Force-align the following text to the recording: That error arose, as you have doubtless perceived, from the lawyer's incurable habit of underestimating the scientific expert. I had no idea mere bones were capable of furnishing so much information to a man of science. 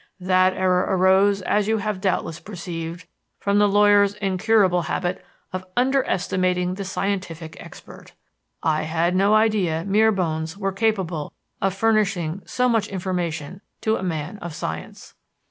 That 0.19 0.55
error 0.57 0.87
arose, 0.97 1.43
as 1.43 1.67
you 1.67 1.77
have 1.77 2.01
doubtless 2.01 2.39
perceived, 2.39 3.05
from 3.39 3.59
the 3.59 3.67
lawyer's 3.69 4.15
incurable 4.15 4.81
habit 4.81 5.23
of 5.53 5.63
underestimating 5.77 6.73
the 6.73 6.83
scientific 6.83 7.55
expert. 7.59 8.13
I 8.63 8.81
had 8.81 9.15
no 9.15 9.35
idea 9.35 9.85
mere 9.85 10.11
bones 10.11 10.57
were 10.57 10.71
capable 10.71 11.33
of 11.61 11.75
furnishing 11.75 12.41
so 12.47 12.67
much 12.67 12.87
information 12.87 13.61
to 13.81 13.95
a 13.97 14.01
man 14.01 14.39
of 14.39 14.55
science. 14.55 15.13